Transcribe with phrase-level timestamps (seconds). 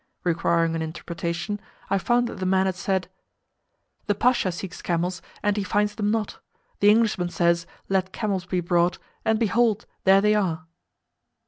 [0.23, 3.07] Requiring an interpretation, I found that the man had said,
[4.07, 6.39] "The Pasha seeks camels, and he finds them not;
[6.79, 10.65] the Englishman says, 'Let camels be brought,' and behold, there they are!"